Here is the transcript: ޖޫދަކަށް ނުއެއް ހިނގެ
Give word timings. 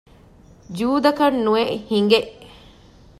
ޖޫދަކަށް 0.77 1.39
ނުއެއް 1.45 1.75
ހިނގެ 1.89 2.19